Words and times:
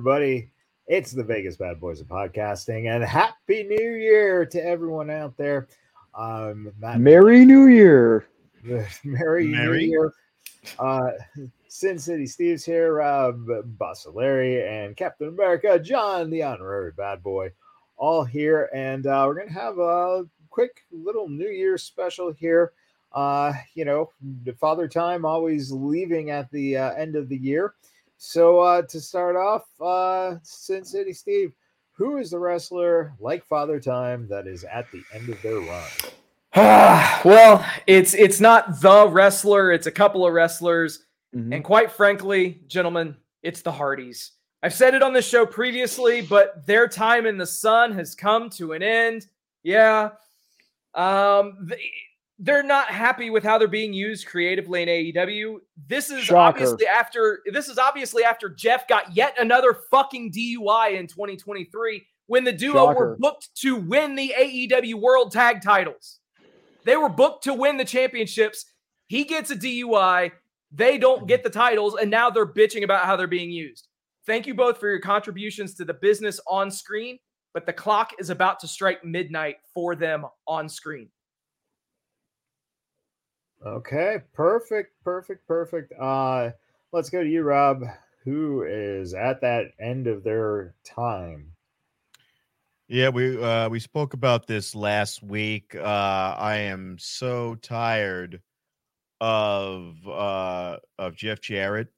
Hey, 0.00 0.02
everybody. 0.02 0.50
It's 0.86 1.12
the 1.12 1.22
Vegas 1.22 1.58
Bad 1.58 1.78
Boys 1.78 2.00
of 2.00 2.06
Podcasting, 2.06 2.88
and 2.88 3.04
Happy 3.04 3.64
New 3.64 3.96
Year 3.96 4.46
to 4.46 4.64
everyone 4.64 5.10
out 5.10 5.36
there. 5.36 5.68
Um, 6.14 6.72
Matt, 6.78 7.00
Merry 7.00 7.44
New 7.44 7.66
Year. 7.66 8.26
Merry, 9.04 9.46
New 9.46 9.74
Year. 9.74 10.14
Uh, 10.78 11.10
Sin 11.68 11.98
City 11.98 12.26
Steve's 12.26 12.64
here, 12.64 13.02
uh, 13.02 13.32
Larry, 14.14 14.66
and 14.66 14.96
Captain 14.96 15.28
America, 15.28 15.78
John, 15.78 16.30
the 16.30 16.44
honorary 16.44 16.92
bad 16.92 17.22
boy, 17.22 17.50
all 17.98 18.24
here. 18.24 18.70
And 18.72 19.06
uh, 19.06 19.24
we're 19.26 19.34
going 19.34 19.48
to 19.48 19.52
have 19.52 19.78
a 19.78 20.24
quick 20.48 20.86
little 20.90 21.28
New 21.28 21.50
Year 21.50 21.76
special 21.76 22.32
here. 22.32 22.72
Uh, 23.12 23.52
you 23.74 23.84
know, 23.84 24.12
the 24.44 24.54
Father 24.54 24.88
Time 24.88 25.26
always 25.26 25.70
leaving 25.70 26.30
at 26.30 26.50
the 26.52 26.78
uh, 26.78 26.92
end 26.92 27.16
of 27.16 27.28
the 27.28 27.36
year. 27.36 27.74
So 28.22 28.60
uh, 28.60 28.82
to 28.82 29.00
start 29.00 29.34
off, 29.34 29.64
uh, 29.80 30.36
Sin 30.42 30.84
City 30.84 31.14
Steve, 31.14 31.54
who 31.92 32.18
is 32.18 32.30
the 32.30 32.38
wrestler 32.38 33.14
like 33.18 33.42
Father 33.46 33.80
Time 33.80 34.28
that 34.28 34.46
is 34.46 34.62
at 34.64 34.92
the 34.92 35.02
end 35.14 35.30
of 35.30 35.40
their 35.40 35.58
run? 35.58 35.88
well, 37.24 37.64
it's 37.86 38.12
it's 38.12 38.38
not 38.38 38.82
the 38.82 39.08
wrestler, 39.08 39.72
it's 39.72 39.86
a 39.86 39.90
couple 39.90 40.26
of 40.26 40.34
wrestlers. 40.34 41.06
Mhm. 41.34 41.54
And 41.54 41.64
quite 41.64 41.90
frankly, 41.90 42.60
gentlemen, 42.66 43.16
it's 43.42 43.62
the 43.62 43.72
Hardys. 43.72 44.32
I've 44.62 44.74
said 44.74 44.92
it 44.92 45.02
on 45.02 45.14
the 45.14 45.22
show 45.22 45.46
previously, 45.46 46.20
but 46.20 46.66
their 46.66 46.86
time 46.88 47.24
in 47.24 47.38
the 47.38 47.46
sun 47.46 47.90
has 47.92 48.14
come 48.14 48.50
to 48.50 48.74
an 48.74 48.82
end. 48.82 49.28
Yeah. 49.62 50.10
Um 50.94 51.56
they, 51.62 51.90
they're 52.42 52.62
not 52.62 52.88
happy 52.88 53.28
with 53.28 53.44
how 53.44 53.58
they're 53.58 53.68
being 53.68 53.92
used 53.92 54.26
creatively 54.26 54.82
in 54.82 54.88
AEW. 54.88 55.58
This 55.86 56.10
is 56.10 56.24
Shocker. 56.24 56.38
obviously 56.38 56.86
after 56.86 57.40
this 57.52 57.68
is 57.68 57.76
obviously 57.76 58.24
after 58.24 58.48
Jeff 58.48 58.88
got 58.88 59.14
yet 59.14 59.34
another 59.38 59.76
fucking 59.90 60.32
DUI 60.32 60.98
in 60.98 61.06
2023 61.06 62.06
when 62.28 62.44
the 62.44 62.52
duo 62.52 62.94
were 62.94 63.16
booked 63.18 63.50
to 63.56 63.76
win 63.76 64.14
the 64.14 64.34
AEW 64.38 64.94
World 64.94 65.32
Tag 65.32 65.60
Titles. 65.62 66.20
They 66.86 66.96
were 66.96 67.10
booked 67.10 67.44
to 67.44 67.52
win 67.52 67.76
the 67.76 67.84
championships. 67.84 68.64
He 69.08 69.24
gets 69.24 69.50
a 69.50 69.56
DUI. 69.56 70.32
They 70.72 70.96
don't 70.96 71.26
get 71.26 71.42
the 71.42 71.50
titles, 71.50 71.96
and 71.96 72.10
now 72.10 72.30
they're 72.30 72.46
bitching 72.46 72.84
about 72.84 73.04
how 73.04 73.16
they're 73.16 73.26
being 73.26 73.50
used. 73.50 73.88
Thank 74.24 74.46
you 74.46 74.54
both 74.54 74.78
for 74.78 74.88
your 74.88 75.00
contributions 75.00 75.74
to 75.74 75.84
the 75.84 75.94
business 75.94 76.40
on 76.46 76.70
screen, 76.70 77.18
but 77.52 77.66
the 77.66 77.72
clock 77.72 78.12
is 78.18 78.30
about 78.30 78.60
to 78.60 78.68
strike 78.68 79.04
midnight 79.04 79.56
for 79.74 79.94
them 79.96 80.24
on 80.46 80.68
screen. 80.68 81.10
Okay, 83.64 84.18
perfect, 84.32 84.92
perfect, 85.04 85.46
perfect. 85.46 85.92
Uh 86.00 86.50
let's 86.92 87.10
go 87.10 87.22
to 87.22 87.28
you, 87.28 87.42
Rob, 87.42 87.82
who 88.24 88.62
is 88.62 89.12
at 89.12 89.40
that 89.42 89.72
end 89.78 90.06
of 90.06 90.22
their 90.24 90.74
time. 90.84 91.52
Yeah, 92.88 93.10
we 93.10 93.42
uh 93.42 93.68
we 93.68 93.78
spoke 93.78 94.14
about 94.14 94.46
this 94.46 94.74
last 94.74 95.22
week. 95.22 95.76
Uh 95.76 96.34
I 96.38 96.56
am 96.56 96.96
so 96.98 97.54
tired 97.56 98.40
of 99.20 99.96
uh 100.08 100.78
of 100.98 101.14
Jeff 101.14 101.40
Jarrett. 101.42 101.88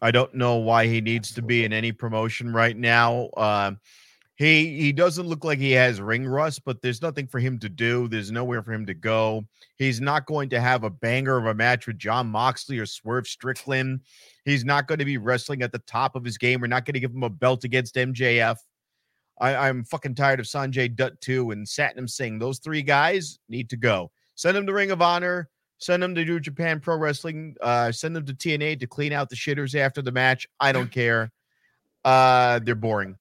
I 0.00 0.10
don't 0.10 0.34
know 0.34 0.56
why 0.56 0.86
he 0.86 1.02
needs 1.02 1.34
to 1.34 1.42
be 1.42 1.64
in 1.64 1.72
any 1.74 1.92
promotion 1.92 2.52
right 2.52 2.76
now. 2.76 3.28
Um 3.36 3.78
he 4.38 4.80
he 4.80 4.92
doesn't 4.92 5.26
look 5.26 5.44
like 5.44 5.58
he 5.58 5.72
has 5.72 6.00
ring 6.00 6.24
rust, 6.24 6.64
but 6.64 6.80
there's 6.80 7.02
nothing 7.02 7.26
for 7.26 7.40
him 7.40 7.58
to 7.58 7.68
do. 7.68 8.06
There's 8.06 8.30
nowhere 8.30 8.62
for 8.62 8.72
him 8.72 8.86
to 8.86 8.94
go. 8.94 9.44
He's 9.76 10.00
not 10.00 10.26
going 10.26 10.48
to 10.50 10.60
have 10.60 10.84
a 10.84 10.90
banger 10.90 11.36
of 11.36 11.46
a 11.46 11.54
match 11.54 11.88
with 11.88 11.98
Jon 11.98 12.28
Moxley 12.28 12.78
or 12.78 12.86
Swerve 12.86 13.26
Strickland. 13.26 14.00
He's 14.44 14.64
not 14.64 14.86
going 14.86 15.00
to 15.00 15.04
be 15.04 15.18
wrestling 15.18 15.62
at 15.62 15.72
the 15.72 15.80
top 15.80 16.14
of 16.14 16.24
his 16.24 16.38
game. 16.38 16.60
We're 16.60 16.68
not 16.68 16.84
going 16.84 16.94
to 16.94 17.00
give 17.00 17.10
him 17.10 17.24
a 17.24 17.28
belt 17.28 17.64
against 17.64 17.96
MJF. 17.96 18.56
I, 19.40 19.56
I'm 19.56 19.84
fucking 19.84 20.14
tired 20.14 20.38
of 20.38 20.46
Sanjay 20.46 20.94
Dutt 20.94 21.20
too 21.20 21.50
and 21.50 21.66
Satnam 21.66 22.08
Singh. 22.08 22.38
Those 22.38 22.60
three 22.60 22.82
guys 22.82 23.40
need 23.48 23.68
to 23.70 23.76
go. 23.76 24.12
Send 24.36 24.56
them 24.56 24.66
to 24.66 24.72
Ring 24.72 24.92
of 24.92 25.02
Honor. 25.02 25.48
Send 25.78 26.00
them 26.00 26.14
to 26.14 26.24
New 26.24 26.38
Japan 26.38 26.78
Pro 26.78 26.96
Wrestling. 26.96 27.56
Uh, 27.60 27.90
send 27.90 28.14
them 28.14 28.24
to 28.26 28.34
TNA 28.34 28.78
to 28.80 28.86
clean 28.86 29.12
out 29.12 29.28
the 29.30 29.36
shitters 29.36 29.74
after 29.74 30.00
the 30.00 30.12
match. 30.12 30.46
I 30.60 30.70
don't 30.70 30.90
care. 30.90 31.32
Uh, 32.04 32.60
they're 32.60 32.74
boring, 32.74 33.16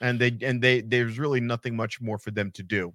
and 0.00 0.20
they 0.20 0.36
and 0.42 0.62
they 0.62 0.80
there's 0.80 1.18
really 1.18 1.40
nothing 1.40 1.76
much 1.76 2.00
more 2.00 2.18
for 2.18 2.30
them 2.30 2.50
to 2.52 2.62
do. 2.62 2.92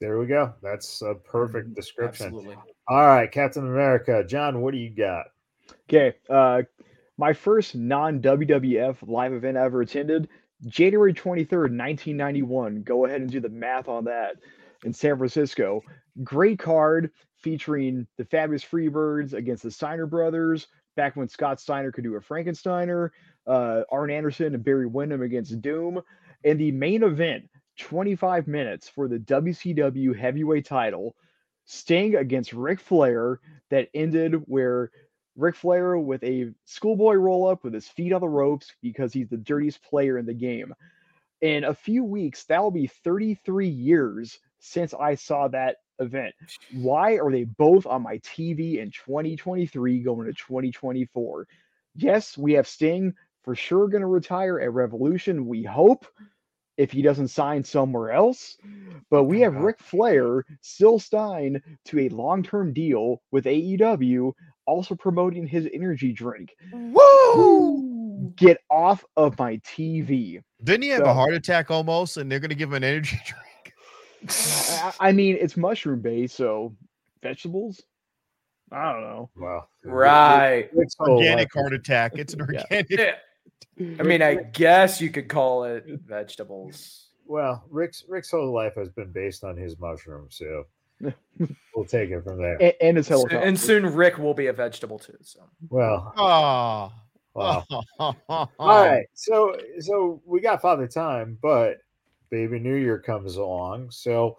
There 0.00 0.18
we 0.18 0.26
go. 0.26 0.54
That's 0.62 1.02
a 1.02 1.14
perfect 1.14 1.74
description. 1.74 2.26
Absolutely. 2.26 2.56
All 2.88 3.06
right, 3.06 3.30
Captain 3.30 3.66
America, 3.66 4.24
John, 4.24 4.62
what 4.62 4.72
do 4.72 4.78
you 4.78 4.90
got? 4.90 5.26
Okay. 5.88 6.16
Uh, 6.28 6.62
my 7.18 7.34
first 7.34 7.74
non 7.74 8.20
WWF 8.20 8.96
live 9.06 9.34
event 9.34 9.58
I 9.58 9.64
ever 9.64 9.82
attended, 9.82 10.28
January 10.66 11.12
23rd, 11.12 11.76
1991. 11.76 12.82
Go 12.82 13.04
ahead 13.04 13.20
and 13.20 13.30
do 13.30 13.40
the 13.40 13.50
math 13.50 13.88
on 13.88 14.04
that 14.04 14.36
in 14.84 14.92
San 14.94 15.18
Francisco. 15.18 15.82
Great 16.24 16.58
card 16.58 17.10
featuring 17.36 18.06
the 18.16 18.24
Fabulous 18.24 18.64
Freebirds 18.64 19.34
against 19.34 19.62
the 19.62 19.70
Steiner 19.70 20.06
brothers. 20.06 20.68
Back 20.96 21.16
when 21.16 21.28
Scott 21.28 21.60
Steiner 21.60 21.92
could 21.92 22.04
do 22.04 22.16
a 22.16 22.20
Frankensteiner, 22.20 23.10
uh, 23.46 23.82
Arn 23.90 24.10
Anderson 24.10 24.54
and 24.54 24.64
Barry 24.64 24.86
Windham 24.86 25.22
against 25.22 25.60
Doom. 25.60 26.00
And 26.44 26.58
the 26.58 26.72
main 26.72 27.02
event, 27.02 27.48
25 27.78 28.46
minutes 28.46 28.88
for 28.88 29.08
the 29.08 29.18
WCW 29.18 30.16
heavyweight 30.16 30.66
title, 30.66 31.16
Sting 31.64 32.16
against 32.16 32.52
Ric 32.52 32.80
Flair, 32.80 33.40
that 33.70 33.88
ended 33.94 34.34
where 34.46 34.90
Ric 35.36 35.54
Flair 35.54 35.96
with 35.98 36.22
a 36.24 36.52
schoolboy 36.64 37.14
roll 37.14 37.46
up 37.46 37.64
with 37.64 37.72
his 37.72 37.88
feet 37.88 38.12
on 38.12 38.20
the 38.20 38.28
ropes 38.28 38.72
because 38.82 39.12
he's 39.12 39.28
the 39.28 39.36
dirtiest 39.36 39.82
player 39.82 40.18
in 40.18 40.26
the 40.26 40.34
game. 40.34 40.74
In 41.40 41.64
a 41.64 41.74
few 41.74 42.04
weeks, 42.04 42.44
that 42.44 42.62
will 42.62 42.70
be 42.70 42.88
33 42.88 43.68
years 43.68 44.38
since 44.60 44.94
I 44.94 45.14
saw 45.14 45.48
that 45.48 45.76
event. 45.98 46.34
Why 46.72 47.18
are 47.18 47.30
they 47.30 47.44
both 47.44 47.86
on 47.86 48.02
my 48.02 48.18
TV 48.18 48.78
in 48.78 48.90
2023 48.90 50.00
going 50.00 50.26
to 50.26 50.32
2024? 50.32 51.46
Yes, 51.96 52.38
we 52.38 52.52
have 52.52 52.68
Sting 52.68 53.14
for 53.42 53.54
sure 53.54 53.88
going 53.88 54.02
to 54.02 54.06
retire 54.06 54.60
at 54.60 54.72
Revolution, 54.72 55.46
we 55.46 55.62
hope, 55.62 56.06
if 56.76 56.90
he 56.90 57.02
doesn't 57.02 57.28
sign 57.28 57.64
somewhere 57.64 58.12
else. 58.12 58.56
But 59.10 59.24
we 59.24 59.40
have 59.40 59.54
uh-huh. 59.54 59.64
Ric 59.64 59.80
Flair 59.80 60.44
still 60.60 60.98
signed 60.98 61.60
to 61.86 62.00
a 62.00 62.08
long 62.10 62.42
term 62.42 62.72
deal 62.72 63.22
with 63.30 63.44
AEW, 63.44 64.32
also 64.66 64.94
promoting 64.94 65.46
his 65.46 65.68
energy 65.72 66.12
drink. 66.12 66.54
Woo! 66.72 68.32
Get 68.36 68.58
off 68.70 69.04
of 69.16 69.38
my 69.38 69.56
TV. 69.58 70.42
Didn't 70.62 70.82
he 70.82 70.90
have 70.90 71.04
a 71.04 71.14
heart 71.14 71.34
attack 71.34 71.70
almost? 71.70 72.18
And 72.18 72.30
they're 72.30 72.40
going 72.40 72.50
to 72.50 72.54
give 72.54 72.70
him 72.70 72.76
an 72.76 72.84
energy 72.84 73.20
drink. 73.26 73.49
I, 74.28 74.92
I 75.00 75.12
mean, 75.12 75.36
it's 75.40 75.56
mushroom 75.56 76.00
based, 76.00 76.36
so 76.36 76.74
vegetables. 77.22 77.82
I 78.72 78.92
don't 78.92 79.02
know. 79.02 79.30
Well, 79.36 79.68
Right. 79.84 80.68
Rick's 80.72 80.94
whole 80.98 81.16
Organic 81.18 81.54
life- 81.54 81.62
heart 81.62 81.72
attack. 81.72 82.12
It's 82.16 82.34
an 82.34 82.40
organic. 82.42 82.86
Yeah. 82.90 83.14
I 83.98 84.02
mean, 84.02 84.22
I 84.22 84.34
guess 84.34 85.00
you 85.00 85.10
could 85.10 85.28
call 85.28 85.64
it 85.64 85.84
vegetables. 86.06 87.08
Well, 87.26 87.64
Rick's 87.70 88.04
Rick's 88.08 88.30
whole 88.30 88.52
life 88.52 88.74
has 88.76 88.88
been 88.90 89.10
based 89.12 89.42
on 89.44 89.56
his 89.56 89.78
mushrooms, 89.78 90.36
so 90.36 90.64
we'll 91.74 91.84
take 91.86 92.10
it 92.10 92.22
from 92.24 92.38
there. 92.38 92.60
And, 92.60 92.74
and 92.80 92.96
his 92.96 93.08
helicopter. 93.08 93.38
and 93.38 93.58
soon 93.58 93.86
Rick 93.94 94.18
will 94.18 94.34
be 94.34 94.48
a 94.48 94.52
vegetable 94.52 94.98
too. 94.98 95.16
So 95.22 95.40
Well, 95.68 96.12
ah. 96.16 96.92
Oh. 97.34 97.64
wow. 97.98 98.48
All 98.58 98.84
right, 98.84 99.06
so 99.14 99.56
so 99.78 100.20
we 100.26 100.40
got 100.40 100.60
Father 100.60 100.86
Time, 100.88 101.38
but 101.40 101.78
Baby 102.30 102.58
New 102.58 102.76
Year 102.76 102.98
comes 102.98 103.36
along. 103.36 103.90
So 103.90 104.38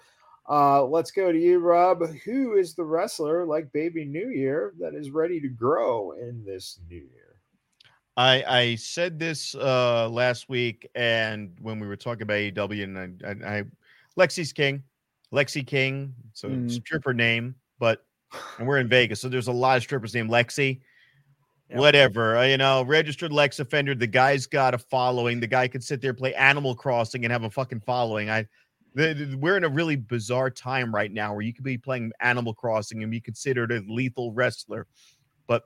uh 0.50 0.84
let's 0.86 1.12
go 1.12 1.32
to 1.32 1.38
you, 1.40 1.60
Rob. 1.60 2.04
Who 2.26 2.54
is 2.54 2.74
the 2.74 2.84
wrestler 2.84 3.46
like 3.46 3.72
Baby 3.72 4.06
New 4.06 4.30
Year 4.30 4.74
that 4.80 4.96
is 4.96 5.12
ready 5.12 5.40
to 5.42 5.48
grow 5.48 6.12
in 6.14 6.44
this 6.44 6.80
new 6.90 6.98
year? 6.98 7.36
I 8.18 8.44
I 8.48 8.76
said 8.76 9.20
this 9.20 9.56
uh 9.56 10.10
last 10.10 10.50
week, 10.50 10.90
and 10.96 11.56
when 11.62 11.80
we 11.80 11.88
were 11.88 11.96
talking 11.96 12.24
about 12.24 12.36
AEW, 12.36 12.84
and 12.84 12.98
I, 13.24 13.30
I, 13.30 13.60
I 13.60 13.64
Lexis 14.18 14.54
King, 14.54 14.84
Lexi 15.32 15.66
King, 15.66 16.14
it's 16.32 16.44
a 16.44 16.48
Mhm. 16.48 16.70
stripper 16.72 17.14
name, 17.14 17.56
but 17.80 18.06
and 18.58 18.68
we're 18.68 18.80
in 18.80 18.88
Vegas, 18.88 19.20
so 19.22 19.30
there's 19.30 19.48
a 19.48 19.52
lot 19.52 19.78
of 19.78 19.84
strippers 19.84 20.14
named 20.14 20.30
Lexi. 20.30 20.82
Whatever, 21.80 22.38
uh, 22.38 22.44
you 22.46 22.58
know, 22.58 22.84
registered 22.84 23.32
Lex 23.32 23.60
offender. 23.60 23.96
The 23.96 24.08
guy's 24.08 24.46
got 24.48 24.74
a 24.74 24.78
following. 24.78 25.40
The 25.40 25.48
guy 25.48 25.68
could 25.68 25.84
sit 25.84 26.02
there 26.02 26.14
play 26.14 26.34
Animal 26.36 26.76
Crossing 26.76 27.24
and 27.24 27.32
have 27.32 27.44
a 27.44 27.50
fucking 27.50 27.82
following. 27.82 28.30
I, 28.30 28.48
the, 28.94 29.14
the- 29.14 29.38
we're 29.38 29.58
in 29.58 29.64
a 29.64 29.70
really 29.70 29.96
bizarre 29.96 30.50
time 30.50 30.94
right 30.94 31.12
now 31.12 31.34
where 31.34 31.42
you 31.44 31.54
could 31.54 31.64
be 31.64 31.78
playing 31.78 32.12
Animal 32.20 32.54
Crossing 32.54 33.04
and 33.04 33.12
be 33.12 33.22
considered 33.22 33.72
a 33.72 33.82
lethal 33.88 34.32
wrestler, 34.34 34.88
but 35.48 35.64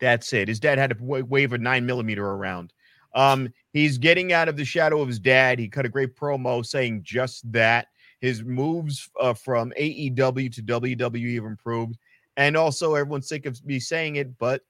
that's 0.00 0.32
it. 0.32 0.48
His 0.48 0.60
dad 0.60 0.78
had 0.78 0.90
to 0.90 0.96
wa- 1.00 1.20
wave 1.20 1.52
a 1.52 1.58
nine 1.58 1.86
millimeter 1.86 2.26
around. 2.26 2.72
Um, 3.14 3.52
he's 3.72 3.96
getting 3.96 4.32
out 4.32 4.48
of 4.48 4.56
the 4.56 4.64
shadow 4.64 5.00
of 5.00 5.08
his 5.08 5.18
dad. 5.18 5.58
He 5.58 5.68
cut 5.68 5.86
a 5.86 5.88
great 5.88 6.14
promo 6.14 6.64
saying 6.64 7.02
just 7.04 7.50
that. 7.52 7.88
His 8.20 8.42
moves 8.42 9.08
uh, 9.20 9.32
from 9.32 9.72
AEW 9.78 10.52
to 10.54 10.62
WWE 10.62 11.34
have 11.36 11.44
improved, 11.44 11.96
and 12.36 12.56
also 12.56 12.94
everyone's 12.94 13.28
sick 13.28 13.46
of 13.46 13.64
me 13.64 13.78
saying 13.78 14.16
it, 14.16 14.36
but 14.38 14.62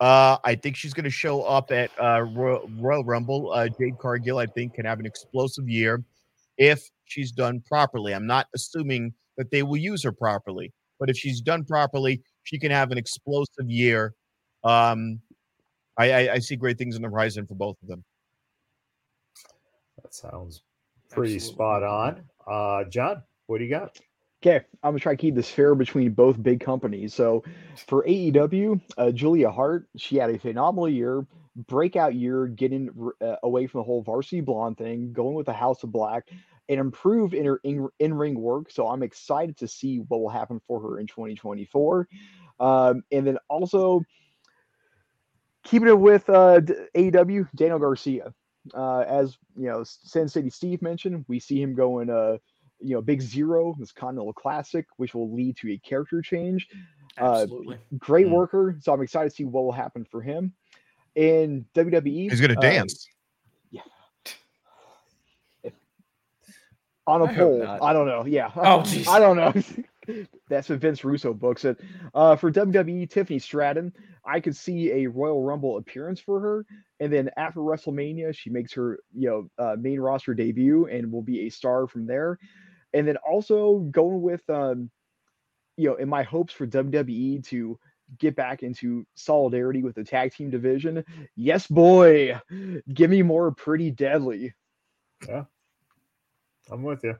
Uh, 0.00 0.38
I 0.44 0.54
think 0.56 0.76
she's 0.76 0.92
going 0.92 1.04
to 1.04 1.10
show 1.10 1.42
up 1.42 1.70
at 1.70 1.90
uh, 2.02 2.22
Royal, 2.22 2.68
Royal 2.78 3.04
Rumble. 3.04 3.52
Uh, 3.52 3.68
Jade 3.68 3.98
Cargill, 3.98 4.38
I 4.38 4.46
think, 4.46 4.74
can 4.74 4.84
have 4.84 4.98
an 4.98 5.06
explosive 5.06 5.68
year 5.68 6.02
if 6.58 6.82
she's 7.04 7.32
done 7.32 7.62
properly. 7.66 8.14
I'm 8.14 8.26
not 8.26 8.46
assuming 8.54 9.14
that 9.36 9.50
they 9.50 9.62
will 9.62 9.76
use 9.76 10.02
her 10.04 10.12
properly, 10.12 10.72
but 10.98 11.10
if 11.10 11.16
she's 11.16 11.40
done 11.40 11.64
properly, 11.64 12.22
she 12.42 12.58
can 12.58 12.70
have 12.70 12.90
an 12.90 12.98
explosive 12.98 13.68
year. 13.68 14.14
Um, 14.64 15.20
I, 15.96 16.12
I, 16.12 16.32
I 16.34 16.38
see 16.38 16.56
great 16.56 16.78
things 16.78 16.96
on 16.96 17.02
the 17.02 17.08
horizon 17.08 17.46
for 17.46 17.54
both 17.54 17.76
of 17.82 17.88
them. 17.88 18.04
That 20.02 20.12
sounds 20.12 20.62
pretty 21.10 21.36
Absolutely. 21.36 21.54
spot 21.54 21.82
on. 21.82 22.24
Uh, 22.46 22.84
John, 22.90 23.22
what 23.46 23.58
do 23.58 23.64
you 23.64 23.70
got? 23.70 23.96
Okay, 24.46 24.62
I'm 24.82 24.90
gonna 24.90 24.98
try 24.98 25.14
to 25.14 25.16
keep 25.16 25.34
this 25.34 25.48
fair 25.48 25.74
between 25.74 26.12
both 26.12 26.42
big 26.42 26.60
companies. 26.60 27.14
So, 27.14 27.42
for 27.86 28.04
AEW, 28.04 28.78
uh, 28.98 29.10
Julia 29.10 29.50
Hart, 29.50 29.88
she 29.96 30.16
had 30.16 30.28
a 30.28 30.38
phenomenal 30.38 30.86
year, 30.86 31.26
breakout 31.56 32.14
year, 32.14 32.46
getting 32.48 32.90
uh, 33.22 33.36
away 33.42 33.66
from 33.66 33.78
the 33.80 33.84
whole 33.84 34.02
varsity 34.02 34.42
blonde 34.42 34.76
thing, 34.76 35.14
going 35.14 35.34
with 35.34 35.46
the 35.46 35.54
House 35.54 35.82
of 35.82 35.92
Black, 35.92 36.28
and 36.68 36.78
improved 36.78 37.32
in 37.32 37.46
her 37.46 37.58
in, 37.64 37.88
in-ring 38.00 38.38
work. 38.38 38.70
So, 38.70 38.86
I'm 38.86 39.02
excited 39.02 39.56
to 39.58 39.66
see 39.66 40.00
what 40.08 40.20
will 40.20 40.28
happen 40.28 40.60
for 40.66 40.78
her 40.82 41.00
in 41.00 41.06
2024. 41.06 42.06
Um, 42.60 43.02
and 43.10 43.26
then 43.26 43.38
also 43.48 44.02
keeping 45.62 45.88
it 45.88 45.98
with 45.98 46.28
uh, 46.28 46.60
AEW, 46.94 47.48
Daniel 47.54 47.78
Garcia. 47.78 48.34
Uh, 48.74 49.00
as 49.00 49.38
you 49.56 49.68
know, 49.68 49.84
Sin 49.84 50.28
City 50.28 50.50
Steve 50.50 50.82
mentioned, 50.82 51.24
we 51.28 51.40
see 51.40 51.62
him 51.62 51.74
going. 51.74 52.10
Uh, 52.10 52.36
you 52.84 52.94
know, 52.94 53.00
Big 53.02 53.20
Zero, 53.22 53.74
this 53.78 53.92
Continental 53.92 54.32
Classic, 54.32 54.86
which 54.98 55.14
will 55.14 55.32
lead 55.34 55.56
to 55.58 55.72
a 55.72 55.78
character 55.78 56.20
change. 56.22 56.68
Uh, 57.20 57.42
Absolutely. 57.42 57.78
Great 57.98 58.26
Mm. 58.26 58.32
worker, 58.32 58.76
so 58.80 58.92
I'm 58.92 59.00
excited 59.02 59.30
to 59.30 59.34
see 59.34 59.44
what 59.44 59.64
will 59.64 59.72
happen 59.72 60.04
for 60.04 60.20
him. 60.20 60.52
In 61.14 61.64
WWE, 61.74 62.30
He's 62.30 62.40
going 62.40 62.52
to 62.52 62.58
uh, 62.58 62.60
dance. 62.60 63.08
on 67.06 67.20
a 67.20 67.24
I 67.26 67.34
pole 67.34 67.62
I 67.82 67.92
don't 67.92 68.06
know. 68.06 68.24
Yeah. 68.24 68.50
Oh, 68.56 68.80
jeez. 68.84 69.06
I 69.08 69.18
don't 69.18 69.36
know. 69.36 69.52
That's 70.48 70.68
what 70.68 70.80
Vince 70.80 71.04
Russo 71.04 71.32
books 71.32 71.64
it. 71.64 71.78
Uh, 72.14 72.36
for 72.36 72.52
WWE, 72.52 73.08
Tiffany 73.08 73.38
Stratton, 73.38 73.92
I 74.24 74.40
could 74.40 74.54
see 74.56 74.90
a 74.90 75.06
Royal 75.06 75.42
Rumble 75.42 75.78
appearance 75.78 76.20
for 76.20 76.40
her, 76.40 76.66
and 77.00 77.12
then 77.12 77.30
after 77.36 77.60
WrestleMania, 77.60 78.34
she 78.36 78.50
makes 78.50 78.72
her 78.74 78.98
you 79.14 79.28
know 79.28 79.64
uh, 79.64 79.76
main 79.78 80.00
roster 80.00 80.34
debut 80.34 80.86
and 80.86 81.10
will 81.10 81.22
be 81.22 81.46
a 81.46 81.50
star 81.50 81.86
from 81.86 82.06
there. 82.06 82.38
And 82.94 83.06
then 83.06 83.16
also 83.18 83.80
going 83.90 84.22
with 84.22 84.48
um, 84.48 84.90
you 85.76 85.88
know, 85.88 85.96
in 85.96 86.08
my 86.08 86.22
hopes 86.22 86.52
for 86.52 86.66
WWE 86.66 87.44
to 87.48 87.78
get 88.18 88.36
back 88.36 88.62
into 88.62 89.06
solidarity 89.14 89.82
with 89.82 89.94
the 89.94 90.04
tag 90.04 90.32
team 90.32 90.50
division. 90.50 91.04
Yes, 91.36 91.66
boy, 91.66 92.38
give 92.92 93.10
me 93.10 93.22
more 93.22 93.50
pretty 93.50 93.90
deadly. 93.90 94.54
Yeah, 95.28 95.44
I'm 96.70 96.82
with 96.82 97.02
you. 97.04 97.16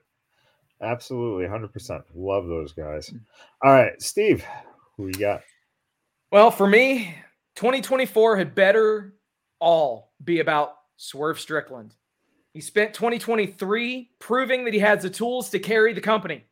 Absolutely, 0.81 1.47
100%. 1.47 2.03
Love 2.15 2.47
those 2.47 2.73
guys. 2.73 3.13
All 3.63 3.73
right, 3.73 4.01
Steve, 4.01 4.45
who 4.97 5.07
you 5.07 5.15
got? 5.15 5.43
Well, 6.31 6.51
for 6.51 6.67
me, 6.67 7.15
2024 7.57 8.37
had 8.37 8.55
better 8.55 9.15
all 9.61 10.13
be 10.23 10.41
about 10.41 10.75
Swerve 10.97 11.41
Strickland. 11.41 11.95
He 12.55 12.61
spent 12.61 12.95
2023 12.95 14.11
proving 14.21 14.65
that 14.65 14.73
he 14.73 14.81
has 14.81 15.03
the 15.03 15.11
tools 15.11 15.51
to 15.51 15.59
carry 15.59 15.93
the 15.93 16.01
company. 16.01 16.45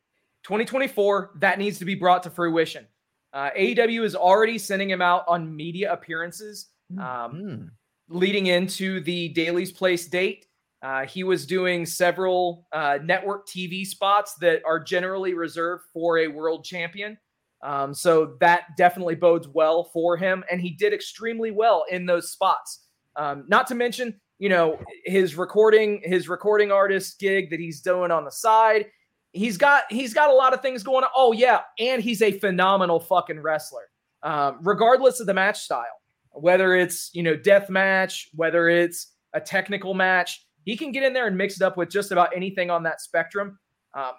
2024, 0.42 1.30
that 1.36 1.58
needs 1.58 1.78
to 1.78 1.84
be 1.84 1.94
brought 1.94 2.24
to 2.24 2.30
fruition. 2.30 2.86
Uh, 3.32 3.50
AEW 3.56 4.02
is 4.04 4.14
already 4.16 4.58
sending 4.58 4.90
him 4.90 5.00
out 5.00 5.24
on 5.28 5.54
media 5.54 5.92
appearances 5.92 6.70
um, 7.00 7.30
Hmm. 7.30 7.64
leading 8.08 8.48
into 8.48 9.00
the 9.00 9.28
Daily's 9.30 9.72
Place 9.72 10.06
date. 10.08 10.46
Uh, 10.82 11.06
he 11.06 11.22
was 11.22 11.46
doing 11.46 11.86
several 11.86 12.66
uh, 12.72 12.98
network 13.04 13.46
TV 13.46 13.86
spots 13.86 14.34
that 14.40 14.60
are 14.66 14.80
generally 14.80 15.32
reserved 15.32 15.84
for 15.92 16.18
a 16.18 16.26
world 16.26 16.64
champion. 16.64 17.16
Um, 17.62 17.94
so 17.94 18.34
that 18.40 18.76
definitely 18.76 19.14
bodes 19.14 19.46
well 19.46 19.84
for 19.84 20.16
him. 20.16 20.42
And 20.50 20.60
he 20.60 20.70
did 20.70 20.92
extremely 20.92 21.52
well 21.52 21.84
in 21.88 22.04
those 22.04 22.32
spots. 22.32 22.80
Um, 23.14 23.44
not 23.46 23.68
to 23.68 23.76
mention, 23.76 24.20
you 24.38 24.48
know, 24.48 24.78
his 25.04 25.36
recording, 25.36 26.00
his 26.04 26.28
recording 26.28 26.72
artist 26.72 27.18
gig 27.20 27.50
that 27.50 27.60
he's 27.60 27.80
doing 27.80 28.10
on 28.10 28.24
the 28.24 28.30
side. 28.30 28.86
He's 29.32 29.56
got 29.56 29.84
he's 29.90 30.12
got 30.12 30.30
a 30.30 30.32
lot 30.34 30.52
of 30.52 30.60
things 30.60 30.82
going 30.82 31.04
on. 31.04 31.10
Oh 31.16 31.32
yeah, 31.32 31.60
and 31.78 32.02
he's 32.02 32.20
a 32.22 32.32
phenomenal 32.38 33.00
fucking 33.00 33.40
wrestler. 33.40 33.88
Um, 34.22 34.58
regardless 34.62 35.20
of 35.20 35.26
the 35.26 35.34
match 35.34 35.60
style, 35.60 36.00
whether 36.32 36.74
it's 36.74 37.10
you 37.14 37.22
know 37.22 37.36
death 37.36 37.70
match, 37.70 38.28
whether 38.34 38.68
it's 38.68 39.14
a 39.32 39.40
technical 39.40 39.94
match, 39.94 40.44
he 40.64 40.76
can 40.76 40.92
get 40.92 41.02
in 41.02 41.12
there 41.14 41.26
and 41.26 41.36
mix 41.38 41.56
it 41.56 41.62
up 41.62 41.76
with 41.76 41.88
just 41.88 42.12
about 42.12 42.36
anything 42.36 42.70
on 42.70 42.82
that 42.82 43.00
spectrum. 43.00 43.58
Um, 43.94 44.12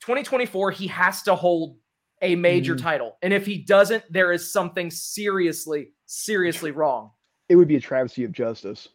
2024, 0.00 0.70
he 0.72 0.86
has 0.88 1.22
to 1.22 1.34
hold 1.34 1.78
a 2.22 2.34
major 2.36 2.74
Mhm. 2.74 2.82
title, 2.82 3.16
and 3.22 3.32
if 3.32 3.46
he 3.46 3.58
doesn't, 3.58 4.04
there 4.10 4.32
is 4.32 4.52
something 4.52 4.90
seriously, 4.90 5.92
seriously 6.06 6.70
wrong. 6.70 7.10
It 7.48 7.56
would 7.56 7.68
be 7.68 7.76
a 7.76 7.80
travesty 7.80 8.24
of 8.24 8.32
justice. 8.32 8.88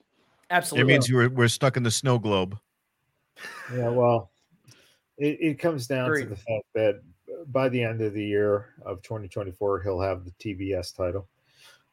It 0.52 0.86
means 0.86 1.12
we're, 1.12 1.30
we're 1.30 1.48
stuck 1.48 1.78
in 1.78 1.84
the 1.84 1.92
snow 1.92 2.20
globe. 2.20 2.58
Yeah, 3.74 3.90
well, 3.90 4.32
it, 5.18 5.38
it 5.40 5.60
comes 5.60 5.88
down 5.88 6.08
Agreed. 6.10 6.24
to 6.24 6.30
the 6.30 6.36
fact 6.36 6.66
that 6.76 7.02
by 7.48 7.70
the 7.70 7.82
end 7.84 8.02
of 8.02 8.14
the 8.14 8.24
year 8.24 8.70
of 8.86 9.02
2024, 9.02 9.82
he'll 9.82 10.02
have 10.02 10.26
the 10.26 10.32
TBS 10.32 10.96
title. 10.96 11.28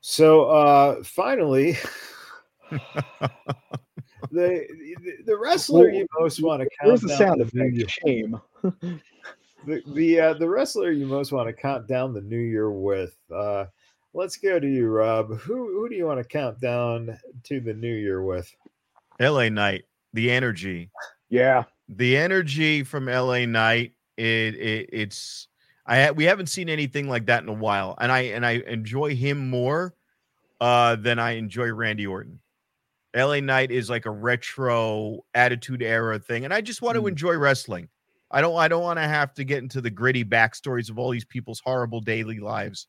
So 0.01 0.45
uh 0.47 1.03
finally, 1.03 1.77
the 4.31 4.67
the 5.25 5.37
wrestler 5.37 5.91
you 5.91 6.07
most 6.19 6.43
want 6.43 6.63
to 6.63 6.69
count 6.81 6.89
Where's 6.89 7.01
the 7.01 7.09
down 7.09 7.19
sound 7.19 7.41
the 7.41 7.51
new 7.53 7.69
year- 7.69 7.89
Shame. 7.89 8.41
the 9.67 9.83
the, 9.89 10.21
uh, 10.21 10.35
the 10.35 10.49
wrestler 10.49 10.91
you 10.93 11.07
most 11.07 11.33
want 11.33 11.49
to 11.49 11.53
count 11.53 11.87
down 11.89 12.13
the 12.13 12.21
new 12.21 12.39
year 12.39 12.71
with. 12.71 13.17
Uh, 13.35 13.67
let's 14.19 14.37
go 14.37 14.59
to 14.59 14.67
you, 14.67 14.89
Rob. 14.89 15.29
Who 15.39 15.55
who 15.73 15.89
do 15.89 15.95
you 15.95 16.05
want 16.05 16.19
to 16.19 16.25
count 16.25 16.61
down 16.61 17.17
to 17.45 17.61
the 17.61 17.73
new 17.73 17.95
year 17.95 18.23
with? 18.23 18.53
LA 19.21 19.49
Knight, 19.49 19.85
the 20.13 20.31
energy, 20.31 20.91
Yeah. 21.31 21.65
the 21.89 22.17
energy 22.17 22.83
from 22.83 23.07
LA 23.07 23.47
Knight. 23.47 23.93
It, 24.17 24.55
it 24.57 24.91
it's 24.93 25.47
I 25.87 26.11
we 26.11 26.25
haven't 26.25 26.49
seen 26.49 26.69
anything 26.69 27.09
like 27.09 27.27
that 27.27 27.43
in 27.45 27.49
a 27.49 27.53
while, 27.55 27.95
and 28.01 28.11
I 28.11 28.21
and 28.23 28.45
I 28.45 28.63
enjoy 28.67 29.15
him 29.15 29.49
more 29.49 29.95
uh, 30.61 30.97
than 30.97 31.21
I 31.21 31.33
enjoy 31.33 31.73
Randy 31.73 32.07
Orton. 32.07 32.41
LA 33.17 33.39
Knight 33.41 33.71
is 33.71 33.89
like 33.89 34.07
a 34.07 34.11
retro 34.11 35.25
attitude 35.35 35.83
era 35.83 36.19
thing, 36.19 36.45
and 36.45 36.53
I 36.53 36.61
just 36.61 36.83
want 36.83 36.97
to 36.97 37.03
Mm. 37.03 37.09
enjoy 37.09 37.37
wrestling. 37.37 37.89
I 38.33 38.41
don't 38.41 38.57
I 38.57 38.67
don't 38.67 38.83
want 38.83 38.99
to 38.99 39.07
have 39.09 39.33
to 39.35 39.45
get 39.45 39.63
into 39.63 39.81
the 39.81 39.91
gritty 39.91 40.25
backstories 40.25 40.91
of 40.91 40.99
all 40.99 41.11
these 41.11 41.25
people's 41.25 41.61
horrible 41.61 42.01
daily 42.01 42.41
lives. 42.41 42.89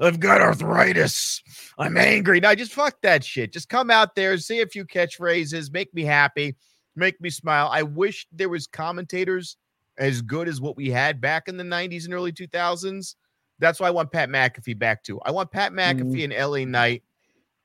I've 0.00 0.20
got 0.20 0.40
arthritis. 0.40 1.42
I'm 1.78 1.96
angry. 1.96 2.40
No, 2.40 2.54
just 2.54 2.72
fuck 2.72 3.00
that 3.02 3.24
shit. 3.24 3.52
Just 3.52 3.68
come 3.68 3.90
out 3.90 4.14
there, 4.14 4.36
say 4.38 4.60
a 4.60 4.66
few 4.66 4.84
catchphrases, 4.84 5.72
make 5.72 5.92
me 5.94 6.02
happy, 6.02 6.56
make 6.94 7.20
me 7.20 7.30
smile. 7.30 7.68
I 7.72 7.82
wish 7.82 8.26
there 8.32 8.48
was 8.48 8.66
commentators 8.66 9.56
as 9.98 10.22
good 10.22 10.48
as 10.48 10.60
what 10.60 10.76
we 10.76 10.90
had 10.90 11.20
back 11.20 11.48
in 11.48 11.56
the 11.56 11.64
90s 11.64 12.04
and 12.04 12.14
early 12.14 12.32
2000s. 12.32 13.14
That's 13.58 13.80
why 13.80 13.88
I 13.88 13.92
want 13.92 14.12
Pat 14.12 14.28
McAfee 14.28 14.78
back 14.78 15.02
too. 15.02 15.20
I 15.24 15.30
want 15.30 15.50
Pat 15.50 15.72
McAfee 15.72 16.28
mm. 16.28 16.36
and 16.36 16.50
LA 16.50 16.64
Knight 16.64 17.02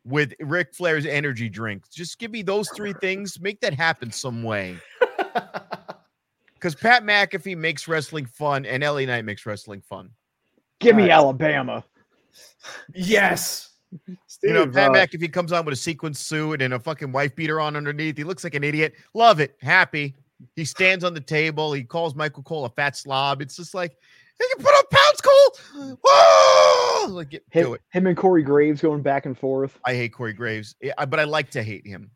with 0.05 0.33
Ric 0.39 0.73
Flair's 0.73 1.05
energy 1.05 1.49
drink. 1.49 1.83
Just 1.91 2.17
give 2.17 2.31
me 2.31 2.41
those 2.41 2.69
three 2.69 2.93
things. 3.01 3.39
Make 3.41 3.59
that 3.61 3.73
happen 3.73 4.11
some 4.11 4.41
way. 4.43 4.77
Because 6.61 6.75
Pat 6.75 7.03
McAfee 7.03 7.57
makes 7.57 7.87
wrestling 7.87 8.27
fun 8.27 8.67
and 8.67 8.83
LA 8.83 9.05
Knight 9.05 9.25
makes 9.25 9.47
wrestling 9.47 9.81
fun. 9.81 10.11
Give 10.79 10.95
me 10.95 11.03
Alright. 11.03 11.17
Alabama. 11.17 11.83
Yes. 12.93 13.69
Steve, 14.27 14.49
You 14.49 14.53
know, 14.53 14.67
Pat 14.67 14.89
uh, 14.91 14.93
McAfee 14.93 15.33
comes 15.33 15.51
on 15.51 15.65
with 15.65 15.73
a 15.73 15.77
sequin 15.77 16.13
suit 16.13 16.61
and 16.61 16.73
a 16.73 16.79
fucking 16.79 17.11
wife 17.11 17.35
beater 17.35 17.59
on 17.59 17.75
underneath. 17.75 18.15
He 18.17 18.23
looks 18.23 18.43
like 18.43 18.55
an 18.55 18.63
idiot. 18.63 18.93
Love 19.13 19.39
it. 19.39 19.57
Happy. 19.61 20.15
He 20.55 20.65
stands 20.65 21.03
on 21.03 21.13
the 21.13 21.19
table. 21.21 21.73
He 21.73 21.83
calls 21.83 22.15
Michael 22.15 22.43
Cole 22.43 22.65
a 22.65 22.69
fat 22.69 22.95
slob. 22.95 23.41
It's 23.41 23.55
just 23.57 23.73
like, 23.73 23.91
he 24.39 24.47
can 24.55 24.63
put 24.65 24.73
up 24.75 24.89
pounds, 24.89 25.21
Cole. 25.21 25.97
Whoa! 26.03 27.13
Like, 27.13 27.29
get, 27.29 27.43
do 27.51 27.59
Him, 27.59 27.73
it. 27.75 27.81
him 27.91 28.07
and 28.07 28.17
Corey 28.17 28.41
Graves 28.43 28.81
going 28.81 29.01
back 29.01 29.25
and 29.27 29.37
forth. 29.37 29.77
I 29.85 29.93
hate 29.93 30.13
Corey 30.13 30.33
Graves, 30.33 30.75
Yeah, 30.81 30.93
I- 30.97 31.05
but 31.05 31.19
I 31.19 31.25
like 31.25 31.51
to 31.51 31.61
hate 31.63 31.85
him. 31.85 32.09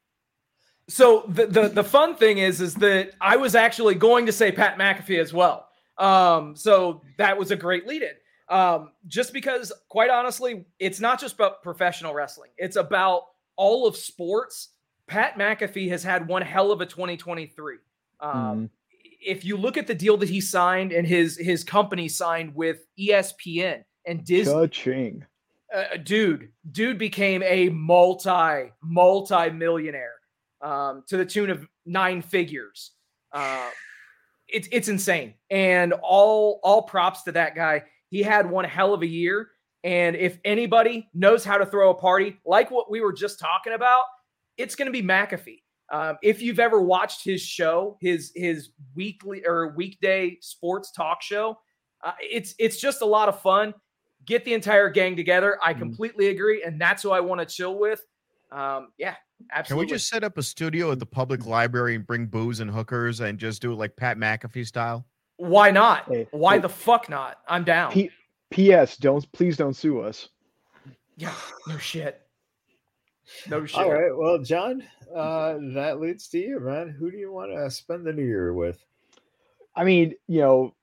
So 0.88 1.26
the, 1.28 1.48
the 1.48 1.68
the 1.70 1.84
fun 1.84 2.16
thing 2.16 2.38
is 2.38 2.62
is 2.62 2.76
that 2.76 3.12
I 3.20 3.38
was 3.38 3.56
actually 3.56 3.96
going 3.96 4.28
to 4.28 4.32
say 4.32 4.52
Pat 4.52 4.78
McAfee 4.78 5.20
as 5.20 5.34
well. 5.34 5.68
Um, 5.98 6.56
so 6.56 7.02
that 7.18 7.38
was 7.38 7.50
a 7.52 7.56
great 7.56 7.88
lead 7.88 8.04
in. 8.04 8.12
Um, 8.48 8.92
just 9.08 9.34
because, 9.34 9.72
quite 9.90 10.10
honestly, 10.10 10.66
it's 10.80 11.00
not 11.00 11.20
just 11.20 11.36
about 11.36 11.64
professional 11.64 12.14
wrestling; 12.14 12.52
it's 12.58 12.76
about 12.76 13.24
all 13.56 13.88
of 13.88 13.96
sports. 13.98 14.70
Pat 15.08 15.38
McAfee 15.38 15.90
has 15.90 16.04
had 16.04 16.28
one 16.28 16.42
hell 16.42 16.72
of 16.72 16.82
a 16.82 16.86
2023. 16.86 17.78
Um, 18.20 18.32
Mm. 18.32 18.70
If 19.28 19.44
you 19.44 19.58
look 19.58 19.78
at 19.78 19.88
the 19.88 19.96
deal 19.96 20.18
that 20.18 20.30
he 20.30 20.40
signed 20.42 20.92
and 20.92 21.08
his 21.08 21.38
his 21.38 21.64
company 21.64 22.08
signed 22.08 22.54
with 22.54 22.86
ESPN 23.00 23.84
and 24.06 24.24
Disney, 24.24 24.54
Cha-ching. 24.54 25.26
uh, 25.74 25.98
dude, 26.04 26.50
dude 26.72 27.00
became 27.00 27.42
a 27.44 27.70
multi 27.70 28.72
multi 28.84 29.50
millionaire 29.50 30.14
um, 30.62 31.04
to 31.08 31.18
the 31.18 31.26
tune 31.26 31.50
of 31.50 31.68
nine 31.88 32.22
figures. 32.22 32.92
Uh, 33.32 33.70
it's 34.48 34.68
it's 34.72 34.88
insane, 34.90 35.34
and 35.50 35.94
all 36.04 36.60
all 36.64 36.84
props 36.84 37.24
to 37.24 37.32
that 37.32 37.56
guy. 37.56 37.84
He 38.10 38.22
had 38.24 38.50
one 38.50 38.66
hell 38.66 38.94
of 38.94 39.02
a 39.02 39.08
year, 39.08 39.50
and 39.84 40.16
if 40.16 40.40
anybody 40.46 41.10
knows 41.14 41.44
how 41.44 41.58
to 41.58 41.66
throw 41.66 41.90
a 41.92 41.96
party 41.96 42.38
like 42.46 42.72
what 42.72 42.90
we 42.90 43.02
were 43.02 43.14
just 43.14 43.40
talking 43.40 43.74
about, 43.74 44.04
it's 44.58 44.76
going 44.76 44.86
to 44.88 44.92
be 44.92 45.04
McAfee. 45.06 45.62
Um, 45.92 46.18
if 46.24 46.42
you've 46.42 46.60
ever 46.60 46.82
watched 46.82 47.24
his 47.24 47.42
show, 47.42 47.98
his 48.02 48.32
his 48.36 48.70
weekly 48.96 49.46
or 49.46 49.74
weekday 49.76 50.38
sports 50.42 50.92
talk 50.92 51.22
show, 51.22 51.60
uh, 52.04 52.14
it's 52.20 52.56
it's 52.58 52.78
just 52.80 53.02
a 53.02 53.06
lot 53.06 53.30
of 53.30 53.40
fun. 53.42 53.74
Get 54.26 54.46
the 54.46 54.54
entire 54.56 54.90
gang 54.90 55.16
together. 55.16 55.60
I 55.64 55.74
Mhm. 55.76 55.80
completely 55.80 56.28
agree, 56.30 56.64
and 56.64 56.82
that's 56.82 57.04
who 57.04 57.12
I 57.12 57.20
want 57.20 57.42
to 57.42 57.46
chill 57.46 57.78
with. 57.78 58.04
Um, 58.52 58.94
yeah, 58.98 59.16
absolutely. 59.52 59.86
Can 59.86 59.92
we 59.92 59.98
just 59.98 60.08
set 60.10 60.24
up 60.24 60.38
a 60.40 60.44
studio 60.44 60.92
at 60.92 60.98
the 61.00 61.06
public 61.06 61.46
library 61.46 61.94
and 61.96 62.06
bring 62.08 62.26
booze 62.26 62.60
and 62.60 62.72
hookers 62.72 63.20
and 63.20 63.38
just 63.38 63.62
do 63.62 63.72
it 63.72 63.76
like 63.76 63.96
Pat 63.96 64.18
McAfee 64.18 64.66
style? 64.66 65.06
Why 65.38 65.72
not? 65.72 66.06
Hey, 66.08 66.28
Why 66.32 66.56
hey. 66.56 66.62
the 66.62 66.70
fuck 66.70 67.10
not? 67.10 67.40
I'm 67.48 67.64
down. 67.64 67.92
P- 67.92 68.12
P.S. 68.52 68.98
Don't 68.98 69.30
please 69.32 69.58
don't 69.58 69.76
sue 69.76 70.02
us. 70.02 70.30
yeah, 71.18 71.34
no 71.68 71.78
shit. 71.78 72.22
No 73.50 73.66
shit. 73.66 73.78
All 73.80 73.92
right. 73.92 74.16
Well, 74.16 74.38
John, 74.40 74.84
uh, 75.14 75.56
that 75.74 76.00
leads 76.00 76.28
to 76.30 76.38
you, 76.38 76.60
man. 76.60 76.90
Who 76.90 77.10
do 77.10 77.18
you 77.18 77.32
want 77.32 77.52
to 77.52 77.70
spend 77.72 78.06
the 78.06 78.14
new 78.14 78.24
year 78.24 78.54
with? 78.54 78.84
I 79.76 79.84
mean, 79.84 80.14
you 80.28 80.42
know, 80.42 80.76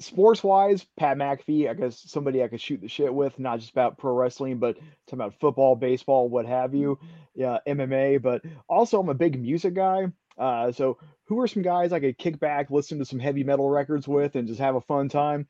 sports 0.00 0.42
wise, 0.42 0.86
Pat 0.98 1.18
McAfee, 1.18 1.68
I 1.68 1.74
guess 1.74 2.02
somebody 2.10 2.42
I 2.42 2.48
could 2.48 2.60
shoot 2.60 2.80
the 2.80 2.88
shit 2.88 3.12
with, 3.12 3.38
not 3.38 3.60
just 3.60 3.70
about 3.70 3.98
pro 3.98 4.12
wrestling, 4.14 4.58
but 4.58 4.76
talking 5.06 5.20
about 5.20 5.38
football, 5.40 5.76
baseball, 5.76 6.28
what 6.28 6.46
have 6.46 6.74
you. 6.74 6.98
Yeah, 7.34 7.58
MMA. 7.68 8.20
But 8.22 8.42
also, 8.68 8.98
I'm 8.98 9.08
a 9.10 9.14
big 9.14 9.40
music 9.40 9.74
guy. 9.74 10.06
Uh, 10.38 10.72
so 10.72 10.98
who 11.26 11.38
are 11.40 11.46
some 11.46 11.62
guys 11.62 11.92
I 11.92 12.00
could 12.00 12.18
kick 12.18 12.38
back, 12.40 12.70
listen 12.70 12.98
to 12.98 13.04
some 13.04 13.18
heavy 13.18 13.44
metal 13.44 13.68
records 13.68 14.08
with, 14.08 14.36
and 14.36 14.48
just 14.48 14.60
have 14.60 14.74
a 14.74 14.80
fun 14.80 15.08
time? 15.08 15.46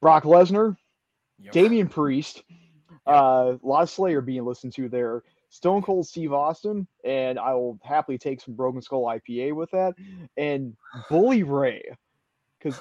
Brock 0.00 0.24
Lesnar, 0.24 0.76
Yep. 1.40 1.52
Damian 1.52 1.88
Priest, 1.88 2.42
uh, 3.08 3.54
a 3.62 3.66
lot 3.66 3.82
of 3.82 3.90
Slayer 3.90 4.20
being 4.20 4.44
listened 4.44 4.72
to 4.74 4.88
there. 4.88 5.22
Stone 5.50 5.82
Cold 5.82 6.06
Steve 6.06 6.32
Austin, 6.32 6.86
and 7.04 7.38
I 7.38 7.54
will 7.54 7.78
happily 7.84 8.18
take 8.18 8.40
some 8.40 8.54
Broken 8.54 8.82
Skull 8.82 9.04
IPA 9.04 9.54
with 9.54 9.70
that, 9.70 9.94
and 10.36 10.76
Bully 11.08 11.42
Ray, 11.42 11.82
because 12.58 12.80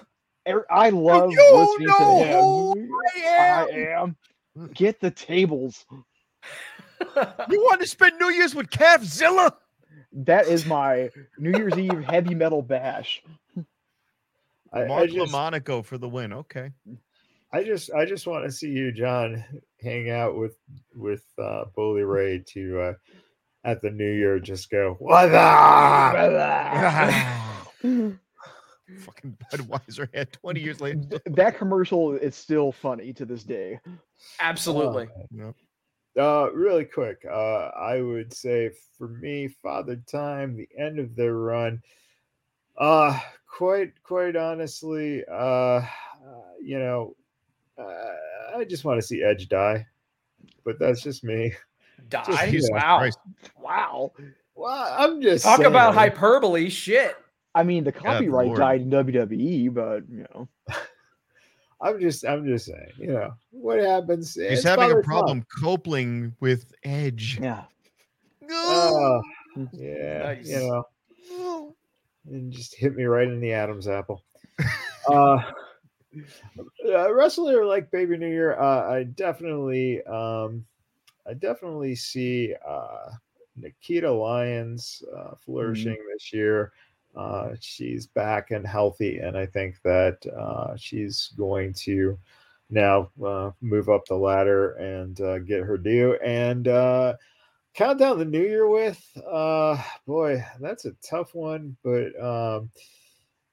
I 0.69 0.89
love 0.89 1.31
you 1.31 1.37
listening 1.53 1.87
to 1.97 2.05
him. 2.05 2.91
I 3.39 3.67
I 3.67 3.67
am. 3.99 4.15
Get 4.73 4.99
the 4.99 5.11
tables. 5.11 5.85
You 7.49 7.59
want 7.59 7.79
to 7.81 7.87
spend 7.87 8.17
New 8.19 8.29
Year's 8.31 8.55
with 8.55 8.69
Calfzilla? 8.69 9.53
That 10.13 10.47
is 10.47 10.65
my 10.65 11.09
New 11.37 11.57
Year's 11.57 11.77
Eve 11.77 12.03
heavy 12.03 12.35
metal 12.35 12.61
bash. 12.61 13.23
I, 14.71 14.83
I 14.83 14.87
Mark 14.87 15.09
just, 15.09 15.33
LoMonaco 15.33 15.83
for 15.83 15.97
the 15.97 16.07
win. 16.07 16.33
Okay. 16.33 16.71
I 17.51 17.63
just, 17.63 17.91
I 17.93 18.05
just 18.05 18.25
want 18.25 18.45
to 18.45 18.51
see 18.51 18.69
you, 18.69 18.91
John, 18.91 19.43
hang 19.81 20.09
out 20.09 20.35
with 20.35 20.55
with 20.95 21.23
uh, 21.37 21.65
Bully 21.75 22.03
Ray 22.03 22.43
to 22.53 22.81
uh, 22.81 22.93
at 23.63 23.81
the 23.81 23.91
New 23.91 24.11
Year. 24.11 24.39
Just 24.39 24.69
go, 24.69 24.95
what 24.99 25.27
the. 25.27 25.37
Fucking 28.99 29.37
Budweiser 29.51 30.07
had 30.13 30.31
20 30.33 30.59
years 30.59 30.81
later. 30.81 31.01
that 31.25 31.57
commercial 31.57 32.13
is 32.13 32.35
still 32.35 32.71
funny 32.71 33.13
to 33.13 33.25
this 33.25 33.43
day. 33.43 33.79
Absolutely. 34.39 35.07
Yep. 35.31 35.55
Uh, 36.17 36.51
really 36.53 36.85
quick, 36.85 37.25
uh, 37.29 37.71
I 37.75 38.01
would 38.01 38.33
say 38.33 38.71
for 38.97 39.07
me, 39.07 39.47
Father 39.47 39.95
Time, 40.07 40.55
the 40.55 40.69
end 40.77 40.99
of 40.99 41.15
their 41.15 41.33
run. 41.33 41.81
Uh, 42.77 43.19
quite, 43.47 43.93
quite 44.03 44.35
honestly, 44.35 45.23
uh, 45.31 45.33
uh 45.33 45.83
you 46.61 46.79
know, 46.79 47.15
uh, 47.77 48.55
I 48.57 48.63
just 48.63 48.85
want 48.85 49.01
to 49.01 49.05
see 49.05 49.23
Edge 49.23 49.49
die, 49.49 49.85
but 50.63 50.79
that's 50.79 51.01
just 51.01 51.23
me. 51.23 51.53
Die. 52.09 52.49
Jesus 52.49 52.69
wow. 52.71 52.97
Christ. 52.99 53.19
Wow. 53.57 54.11
Well, 54.55 54.95
I'm 54.97 55.21
just 55.21 55.43
Talk 55.43 55.61
about 55.63 55.93
hyperbole. 55.93 56.69
Shit. 56.69 57.15
I 57.55 57.63
mean, 57.63 57.83
the 57.83 57.91
copyright 57.91 58.47
Lord. 58.47 58.59
died 58.59 58.81
in 58.81 58.89
WWE, 58.89 59.73
but 59.73 60.03
you 60.09 60.25
know, 60.33 60.47
I'm 61.83 61.99
just, 61.99 62.25
I'm 62.25 62.45
just 62.45 62.65
saying. 62.65 62.91
You 62.97 63.07
know 63.07 63.33
what 63.51 63.79
happens? 63.79 64.33
He's 64.35 64.43
It's 64.59 64.63
having 64.63 64.89
a 64.91 64.95
Time. 64.95 65.03
problem 65.03 65.45
coping 65.61 66.33
with 66.39 66.73
Edge. 66.83 67.39
yeah. 67.41 67.65
Oh, 68.49 69.21
yeah, 69.73 70.23
Nice. 70.23 70.47
you 70.47 70.57
know, 71.29 71.75
and 72.29 72.51
just 72.51 72.75
hit 72.75 72.95
me 72.95 73.03
right 73.03 73.27
in 73.27 73.39
the 73.39 73.51
Adam's 73.53 73.87
apple. 73.87 74.23
uh, 75.09 75.37
uh, 76.87 77.13
wrestler 77.13 77.65
like 77.65 77.91
Baby 77.91 78.17
New 78.17 78.27
Year, 78.29 78.59
uh, 78.59 78.91
I 78.91 79.03
definitely, 79.03 80.03
um, 80.05 80.65
I 81.27 81.33
definitely 81.33 81.95
see 81.95 82.53
uh, 82.67 83.09
Nikita 83.55 84.11
Lyons 84.11 85.03
uh, 85.15 85.35
flourishing 85.43 85.97
this 86.13 86.33
year. 86.33 86.71
Uh, 87.15 87.49
she's 87.59 88.07
back 88.07 88.51
and 88.51 88.65
healthy, 88.65 89.19
and 89.19 89.37
I 89.37 89.45
think 89.45 89.81
that 89.83 90.25
uh, 90.35 90.75
she's 90.75 91.31
going 91.37 91.73
to 91.85 92.17
now 92.69 93.09
uh, 93.23 93.51
move 93.61 93.89
up 93.89 94.05
the 94.05 94.15
ladder 94.15 94.71
and 94.73 95.19
uh, 95.21 95.39
get 95.39 95.61
her 95.61 95.77
due. 95.77 96.15
And 96.23 96.67
uh, 96.67 97.15
count 97.75 97.99
down 97.99 98.17
the 98.17 98.25
new 98.25 98.41
year 98.41 98.67
with, 98.67 99.01
uh, 99.29 99.81
boy, 100.07 100.43
that's 100.59 100.85
a 100.85 100.95
tough 101.07 101.35
one. 101.35 101.77
But 101.83 102.19
um, 102.19 102.71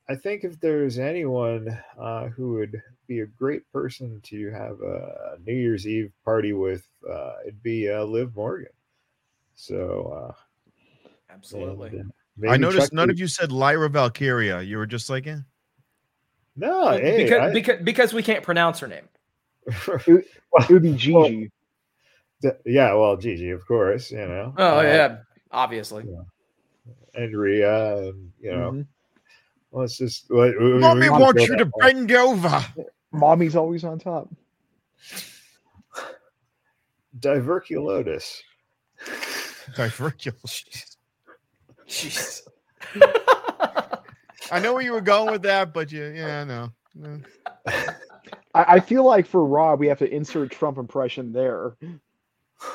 I 0.08 0.14
think 0.14 0.44
if 0.44 0.58
there's 0.58 0.98
anyone 0.98 1.78
uh, 1.98 2.28
who 2.28 2.54
would 2.54 2.82
be 3.06 3.20
a 3.20 3.26
great 3.26 3.70
person 3.72 4.20
to 4.24 4.50
have 4.50 4.80
a 4.80 5.36
New 5.44 5.54
Year's 5.54 5.86
Eve 5.86 6.12
party 6.24 6.52
with, 6.52 6.88
uh, 7.08 7.34
it'd 7.42 7.62
be 7.62 7.90
uh, 7.90 8.04
Liv 8.04 8.34
Morgan. 8.34 8.72
So, 9.54 10.32
uh, 10.32 11.10
Absolutely. 11.30 11.98
and, 11.98 12.12
uh, 12.44 12.50
I 12.50 12.56
noticed 12.56 12.86
Chuck 12.88 12.92
none 12.92 13.10
of 13.10 13.18
you 13.18 13.26
said 13.26 13.52
Lyra 13.52 13.88
Valkyria. 13.88 14.62
You 14.62 14.78
were 14.78 14.86
just 14.86 15.10
like, 15.10 15.26
eh. 15.26 15.36
No, 16.56 16.90
hey, 16.90 17.24
because, 17.24 17.40
I- 17.40 17.52
because 17.52 17.82
because 17.82 18.12
we 18.12 18.22
can't 18.22 18.42
pronounce 18.42 18.78
her 18.80 18.88
name. 18.88 19.08
It 20.06 20.24
would 20.70 20.82
be 20.82 20.94
Gigi. 20.94 21.50
D- 22.42 22.48
yeah, 22.66 22.92
well, 22.94 23.16
Gigi, 23.16 23.50
of 23.50 23.66
course, 23.66 24.10
you 24.10 24.18
know. 24.18 24.54
Oh 24.56 24.78
uh, 24.78 24.82
yeah, 24.82 25.16
obviously. 25.52 26.04
and 27.14 27.36
Rhea, 27.36 27.96
and 27.98 28.32
you 28.40 28.50
know, 28.52 28.72
Mhm. 28.72 28.86
let's 29.72 29.96
just. 29.98 30.30
Let, 30.30 30.58
we- 30.58 30.74
we- 30.74 30.78
Mommy 30.80 31.00
we 31.02 31.08
can 31.08 31.20
wants 31.20 31.46
you 31.46 31.56
to 31.56 31.66
far. 31.66 31.80
bend 31.92 32.10
over. 32.12 32.64
Mommy's 33.12 33.56
always 33.56 33.84
on 33.84 33.98
top. 33.98 34.28
Diverculotus. 37.18 38.38
Diverculous. 39.76 40.89
Jeez. 41.90 42.42
I 44.52 44.58
know 44.60 44.72
where 44.72 44.82
you 44.82 44.92
were 44.92 45.00
going 45.00 45.30
with 45.30 45.42
that, 45.42 45.74
but 45.74 45.92
you, 45.92 46.04
yeah, 46.06 46.44
no. 46.44 46.70
no. 46.94 47.20
I, 47.66 47.94
I 48.54 48.80
feel 48.80 49.04
like 49.04 49.26
for 49.26 49.44
Rob, 49.44 49.80
we 49.80 49.86
have 49.88 49.98
to 49.98 50.12
insert 50.12 50.50
Trump 50.50 50.78
impression 50.78 51.32
there. 51.32 51.76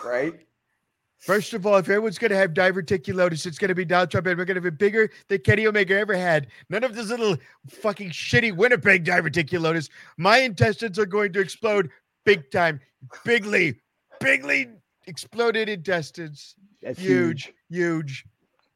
right? 0.06 0.34
First 1.20 1.54
of 1.54 1.66
all, 1.66 1.78
if 1.78 1.90
everyone's 1.90 2.20
going 2.20 2.32
to 2.32 2.38
have 2.38 2.54
diverticulosis, 2.54 3.46
it's 3.48 3.58
going 3.58 3.70
to 3.70 3.76
be 3.76 3.84
Donald 3.84 4.12
Trump, 4.12 4.28
and 4.28 4.38
we're 4.38 4.46
going 4.46 4.56
to 4.56 4.62
be 4.62 4.70
bigger 4.70 5.10
than 5.28 5.40
Kenny 5.40 5.66
Omega 5.66 5.98
ever 5.98 6.16
had. 6.16 6.48
None 6.70 6.84
of 6.84 6.94
this 6.94 7.10
little 7.10 7.36
fucking 7.68 8.12
shitty 8.12 8.56
Winnipeg 8.56 9.04
diverticulosis. 9.04 9.90
My 10.18 10.38
intestines 10.40 11.00
are 11.00 11.06
going 11.06 11.34
to 11.34 11.40
explode 11.40 11.90
big 12.26 12.52
time. 12.52 12.80
Bigly, 13.26 13.76
bigly 14.20 14.70
exploded 15.08 15.68
intestines. 15.68 16.56
That's 16.84 17.00
Huge, 17.00 17.52
huge. 17.70 18.26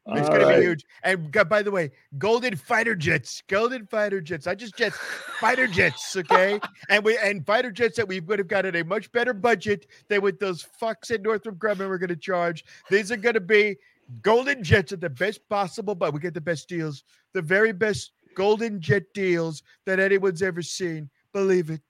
It's 0.08 0.28
All 0.28 0.36
going 0.36 0.48
to 0.48 0.56
be 0.56 0.62
huge. 0.64 0.84
And 1.02 1.30
go- 1.30 1.44
by 1.44 1.62
the 1.62 1.70
way, 1.70 1.90
golden 2.18 2.56
fighter 2.56 2.96
jets, 2.96 3.42
golden 3.48 3.86
fighter 3.86 4.20
jets. 4.20 4.46
I 4.46 4.54
just 4.54 4.76
jets, 4.76 4.96
fighter 5.38 5.66
jets, 5.66 6.16
okay? 6.16 6.58
and 6.88 7.04
we 7.04 7.18
and 7.18 7.44
fighter 7.46 7.70
jets 7.70 7.96
that 7.96 8.08
we 8.08 8.20
would 8.20 8.38
have 8.38 8.48
got 8.48 8.64
at 8.64 8.76
a 8.76 8.84
much 8.84 9.12
better 9.12 9.34
budget 9.34 9.86
than 10.08 10.22
what 10.22 10.40
those 10.40 10.66
fucks 10.80 11.10
at 11.10 11.22
Northrop 11.22 11.58
Grumman 11.58 11.88
were 11.88 11.98
going 11.98 12.08
to 12.08 12.16
charge. 12.16 12.64
These 12.88 13.12
are 13.12 13.16
going 13.16 13.34
to 13.34 13.40
be 13.40 13.76
golden 14.22 14.64
jets 14.64 14.92
at 14.92 15.00
the 15.00 15.10
best 15.10 15.46
possible, 15.48 15.94
but 15.94 16.14
we 16.14 16.20
get 16.20 16.34
the 16.34 16.40
best 16.40 16.68
deals, 16.68 17.04
the 17.34 17.42
very 17.42 17.72
best 17.72 18.12
golden 18.34 18.80
jet 18.80 19.02
deals 19.14 19.62
that 19.86 20.00
anyone's 20.00 20.42
ever 20.42 20.62
seen. 20.62 21.10
Believe 21.32 21.70
it. 21.70 21.82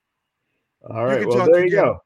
All 0.89 1.05
right. 1.05 1.27
Well, 1.27 1.47
there 1.47 1.65
you 1.65 1.71
go. 1.71 2.03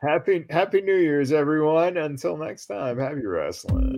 Happy 0.00 0.44
Happy 0.50 0.82
New 0.82 0.96
Year's, 0.96 1.32
everyone. 1.32 1.96
Until 1.96 2.36
next 2.36 2.66
time, 2.66 2.98
happy 2.98 3.24
wrestling. 3.24 3.96